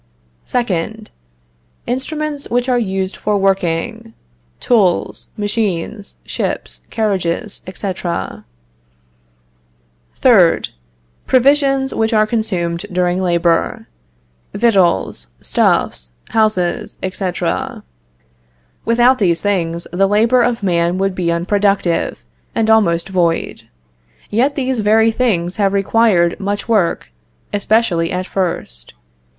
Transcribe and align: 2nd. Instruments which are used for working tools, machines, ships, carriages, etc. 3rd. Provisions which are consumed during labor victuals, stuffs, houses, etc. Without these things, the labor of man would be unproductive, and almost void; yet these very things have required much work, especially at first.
2nd. 0.47 1.09
Instruments 1.85 2.49
which 2.49 2.67
are 2.67 2.79
used 2.79 3.15
for 3.15 3.37
working 3.37 4.15
tools, 4.59 5.29
machines, 5.37 6.17
ships, 6.25 6.81
carriages, 6.89 7.61
etc. 7.67 8.43
3rd. 10.19 10.69
Provisions 11.27 11.93
which 11.93 12.13
are 12.13 12.25
consumed 12.25 12.83
during 12.91 13.21
labor 13.21 13.85
victuals, 14.55 15.27
stuffs, 15.39 16.09
houses, 16.29 16.97
etc. 17.03 17.83
Without 18.83 19.19
these 19.19 19.41
things, 19.41 19.85
the 19.91 20.07
labor 20.07 20.41
of 20.41 20.63
man 20.63 20.97
would 20.97 21.13
be 21.13 21.31
unproductive, 21.31 22.17
and 22.55 22.71
almost 22.71 23.09
void; 23.09 23.67
yet 24.31 24.55
these 24.55 24.79
very 24.79 25.11
things 25.11 25.57
have 25.57 25.73
required 25.73 26.39
much 26.39 26.67
work, 26.67 27.11
especially 27.53 28.11
at 28.11 28.25
first. 28.25 28.95